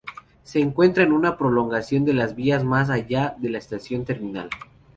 [0.41, 4.49] Se encuentran en una prolongación de las vías más allá de la estación terminal.